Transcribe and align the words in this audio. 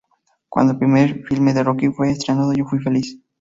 Cuando 0.49 0.73
el 0.73 0.79
primer 0.79 1.21
filme 1.27 1.53
de 1.53 1.63
Rocky 1.63 1.89
fue 1.89 2.09
estrenado 2.09 2.53
yo 2.53 2.65
fui 2.65 2.79
feliz. 2.79 3.19